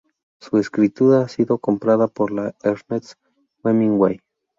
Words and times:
Su 0.39 0.57
escritura 0.57 1.21
ha 1.21 1.27
sido 1.27 1.59
comparada 1.59 2.07
con 2.07 2.35
la 2.35 2.45
de 2.45 2.55
Ernest 2.63 3.19
Hemingway. 3.63 4.19